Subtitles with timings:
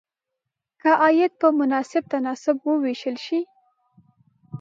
[0.81, 3.39] که عاید په مناسب تناسب وویشل شي.